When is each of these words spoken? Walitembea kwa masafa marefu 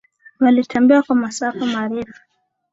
Walitembea 0.39 1.01
kwa 1.03 1.15
masafa 1.15 1.65
marefu 1.65 2.21